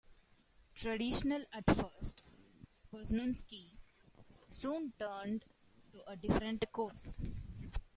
Traditional 0.73 1.45
at 1.53 1.63
first, 1.69 2.23
Poznanski 2.91 3.73
soon 4.49 4.93
turned 4.97 5.45
to 5.93 6.01
a 6.11 6.15
different 6.15 6.65
course. 6.71 7.17